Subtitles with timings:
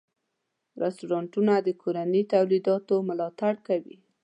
[0.83, 3.97] رستورانتونه د کورني تولیداتو ملاتړ کوي.